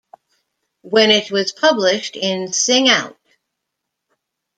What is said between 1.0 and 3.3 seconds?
it was published in Sing Out!